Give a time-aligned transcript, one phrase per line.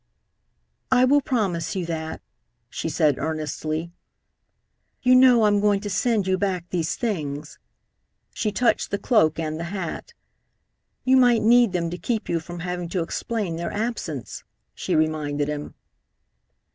[0.91, 2.23] "I will promise you that,"
[2.71, 3.91] she said earnestly.
[5.03, 7.59] "You know I'm going to send you back these things."
[8.33, 10.15] She touched the cloak and the hat.
[11.03, 14.43] "You might need them to keep you from having to explain their absence,"
[14.73, 15.75] she reminded him.